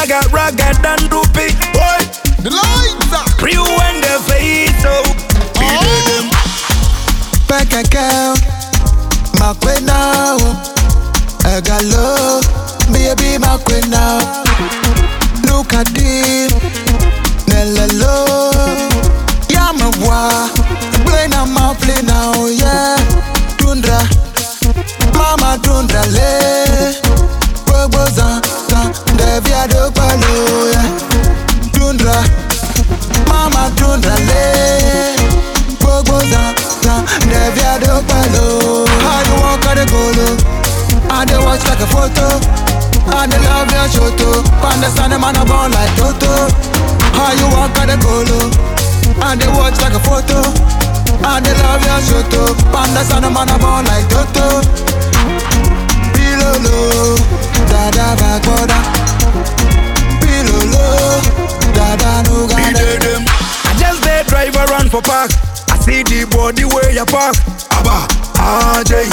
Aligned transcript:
I 0.00 0.06
got 0.06 0.32
rugged 0.32 0.76
than 0.82 0.98
droopy. 1.10 1.52
Boy, 1.76 2.00
the 2.40 2.48
lights 2.48 3.12
are 3.12 3.28
real 3.44 3.68
when 3.76 4.00
the 4.00 4.16
face 4.24 4.72
so. 4.80 4.96
Back 7.46 7.68
again, 7.76 8.34
my 9.38 9.52
queen 9.60 9.84
now. 9.84 10.38
I 11.44 11.60
got 11.60 11.84
love, 11.84 12.48
baby, 12.90 13.36
my 13.36 13.58
queen 13.62 13.90
now. 13.90 14.20
Look 15.44 15.74
at 15.74 15.86
this, 15.88 16.50
Nella 17.46 17.86
love. 17.92 18.29
Photo. 42.00 42.28
I 43.12 43.26
dey 43.28 43.36
love 43.44 43.68
your 43.68 43.88
shoto. 43.92 44.30
Understand 44.64 45.12
the 45.12 45.18
man 45.18 45.36
I 45.36 45.44
born 45.44 45.70
like 45.72 45.92
Toto. 46.00 46.48
How 47.12 47.32
you 47.36 47.44
walk 47.52 47.76
at 47.76 47.92
the 47.92 47.96
golo? 48.00 48.48
I 49.20 49.36
dey 49.36 49.48
watch 49.52 49.76
like 49.84 49.92
a 49.92 50.00
photo. 50.00 50.40
I 51.20 51.40
dey 51.44 51.52
love 51.60 51.84
your 51.84 52.00
shoto. 52.00 52.56
Understand 52.72 53.24
the 53.24 53.30
man 53.30 53.50
I 53.52 53.58
born 53.60 53.84
like 53.84 54.08
Toto. 54.08 54.64
Pilolo, 56.16 57.16
dada 57.68 58.16
bagoda. 58.16 58.78
Pilolo, 60.24 61.20
dada 61.76 62.22
no 62.24 62.46
Me 62.48 62.72
gada. 62.72 62.78
dey 62.80 62.96
them. 63.04 63.22
I 63.68 63.76
just 63.76 64.00
dey 64.02 64.22
drive 64.28 64.56
around 64.56 64.90
for 64.90 65.02
park. 65.02 65.30
I 65.68 65.76
see 65.84 66.02
the 66.02 66.24
body 66.32 66.64
where 66.64 66.90
you 66.92 67.04
park. 67.04 67.36
Abba, 67.76 68.08
AJ, 68.40 69.12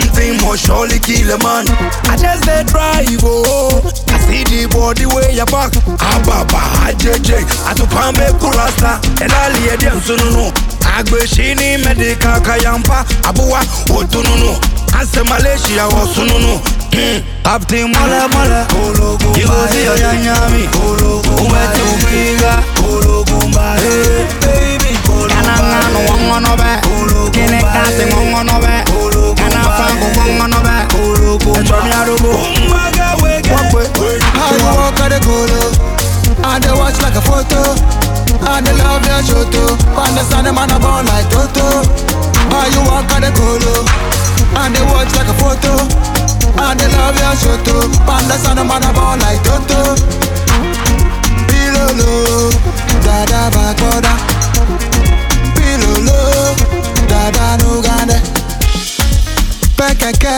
something 0.00 0.36
must 0.44 0.66
surely 0.66 0.98
kill 1.00 1.30
a 1.32 1.38
man. 1.40 1.64
I 2.04 2.16
just 2.20 2.44
dey 2.44 2.64
drive, 2.68 3.20
oh. 3.24 3.80
I 4.12 4.18
see 4.28 4.44
the 4.44 4.68
body 4.68 5.06
where 5.06 5.30
you 5.32 5.44
park. 5.48 5.72
Abba, 6.00 6.44
ah, 6.52 6.88
AJJ, 6.92 7.40
ah, 7.64 7.72
atupa 7.72 8.12
me 8.12 8.26
kurasta. 8.40 9.00
And 9.22 9.32
I 9.32 9.48
lay 9.56 9.76
them 9.76 9.98
sununu. 10.04 10.52
Agbeshini 10.84 11.80
medical 11.84 12.40
kayampa. 12.44 13.04
Abuwa, 13.24 13.60
otununu. 13.96 14.52
Ase 14.98 15.22
Malaysia 15.24 15.88
oh, 15.88 15.94
was 15.96 16.14
sununu. 16.16 16.60
Mm. 16.92 17.22
Captain 17.44 17.88
Mole 17.92 18.28
Mole. 18.32 18.60
You 19.36 19.46
go 19.46 19.66
see 19.66 19.84
your 19.84 19.96
your 39.16 39.44
shoto. 39.44 39.64
Understand 39.96 40.46
the 40.46 40.52
man 40.52 40.70
I 40.70 40.78
born 40.78 41.06
like 41.06 41.28
Toto. 41.30 41.84
How 42.52 42.66
you 42.68 42.80
walk 42.84 43.08
on 43.14 43.20
the 43.24 43.30
golo? 43.32 43.84
I 44.56 44.68
dey 44.72 44.84
watch 44.92 45.12
like 45.16 45.28
a 45.28 45.36
photo. 45.40 45.72
I 46.60 46.74
dey 46.76 46.88
love 46.92 47.16
your 47.16 47.34
shoto. 47.40 47.76
Understand 48.08 48.58
the 48.58 48.64
man 48.64 48.82
I 48.84 48.92
born 48.92 49.20
like 49.20 49.40
Toto. 49.44 49.96
Pilolo, 51.48 52.50
dada 53.04 53.50
bakoda. 53.54 54.12
Pilolo, 55.56 56.18
dada 57.08 57.56
no 57.62 57.80
gande. 57.82 58.20
Pekeke, 59.76 60.36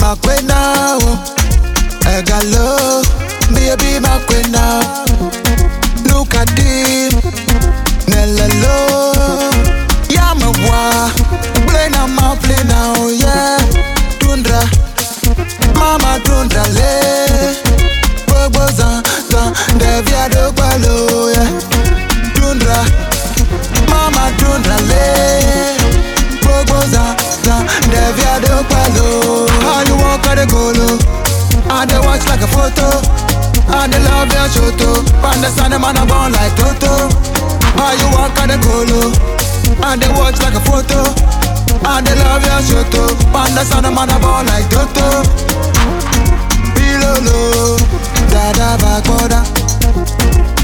makwe 0.00 0.42
now. 0.46 0.98
Egalo, 2.08 3.02
baby 3.52 4.00
makwena 4.00 4.82
now 12.66 12.92
oh 12.96 13.08
now, 13.08 13.08
yeah 13.08 13.58
Tundra, 14.18 14.60
mama 15.74 16.18
tundra 16.24 16.62
le 16.74 17.54
Bobo 18.26 18.66
zan, 18.72 19.02
zan, 19.30 19.52
devia 19.78 20.28
do 20.28 20.52
palo, 20.52 21.28
yeah 21.30 21.48
Tundra, 22.34 22.84
mama 23.88 24.30
tundra 24.38 24.76
le 24.90 25.76
Bobo 26.42 26.80
zan, 26.90 27.16
zan, 27.44 27.66
devia 27.90 28.40
do 28.40 28.64
palo 28.68 29.46
How 29.62 29.82
you 29.86 29.96
walk 29.96 30.26
at 30.26 30.36
the 30.36 30.46
golo 30.46 30.98
I 31.70 31.84
dey 31.84 31.98
watch 32.00 32.24
like 32.26 32.40
a 32.40 32.48
photo. 32.48 32.88
I 33.68 33.86
dey 33.92 34.00
love 34.02 34.32
your 34.32 34.48
shoto. 34.48 35.04
Understand 35.20 35.44
the 35.44 35.48
sun 35.52 35.72
and 35.74 35.82
man 35.84 35.98
I 36.00 36.06
born 36.08 36.32
like 36.32 36.56
Toto. 36.56 37.12
How 37.76 37.92
you 37.92 38.08
walk 38.16 38.32
at 38.40 38.48
the 38.48 38.56
golo? 38.64 39.12
I 39.84 39.94
dey 40.00 40.08
watch 40.16 40.40
like 40.40 40.56
a 40.56 40.62
photo. 40.64 41.04
And 41.84 42.06
they 42.06 42.14
love 42.14 42.42
your 42.44 42.60
shit 42.62 42.94
up 42.94 43.34
I 43.34 43.50
on 43.76 43.82
the 43.82 43.90
mother 43.90 44.18
ball 44.20 44.44
like 44.44 44.68
Toto 44.70 45.22
Pilolo 46.74 47.78
Dada 48.30 48.76
back 48.82 49.04
border 49.04 50.57